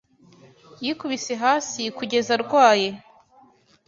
Yikubise 0.83 1.33
hasi 1.43 1.81
kugeza 1.97 2.31
arwaye 2.37 2.89